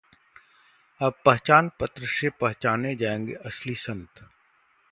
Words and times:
अब 1.01 1.19
पहचान-पत्र 1.25 2.05
से 2.11 2.29
पहचाने 2.41 2.95
जाएंगे 2.95 3.33
असली 3.45 3.75
संत 3.75 4.23